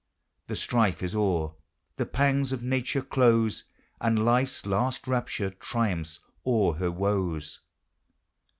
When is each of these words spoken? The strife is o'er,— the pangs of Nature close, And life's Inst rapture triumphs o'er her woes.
The 0.47 0.55
strife 0.55 1.03
is 1.03 1.13
o'er,— 1.13 1.51
the 1.97 2.07
pangs 2.07 2.51
of 2.51 2.63
Nature 2.63 3.03
close, 3.03 3.65
And 3.99 4.25
life's 4.25 4.63
Inst 4.65 5.05
rapture 5.05 5.51
triumphs 5.51 6.21
o'er 6.43 6.73
her 6.79 6.89
woes. 6.89 7.59